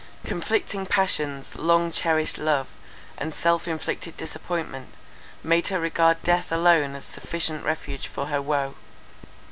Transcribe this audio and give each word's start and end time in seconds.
Conflicting 0.25 0.87
passions, 0.87 1.55
long 1.55 1.91
cherished 1.91 2.39
love, 2.39 2.65
and 3.19 3.35
self 3.35 3.67
inflicted 3.67 4.17
disappointment, 4.17 4.95
made 5.43 5.67
her 5.67 5.79
regard 5.79 6.23
death 6.23 6.51
alone 6.51 6.95
as 6.95 7.05
sufficient 7.05 7.63
refuge 7.63 8.07
for 8.07 8.25
her 8.25 8.41
woe. 8.41 8.73